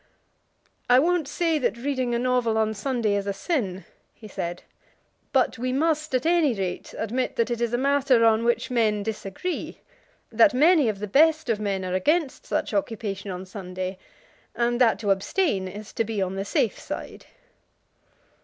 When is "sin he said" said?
3.33-4.63